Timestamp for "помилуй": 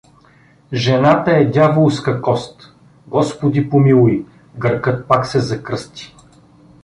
3.69-4.25